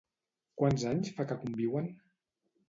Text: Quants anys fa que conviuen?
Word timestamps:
Quants 0.61 0.85
anys 0.93 1.11
fa 1.19 1.27
que 1.33 1.37
conviuen? 1.45 1.93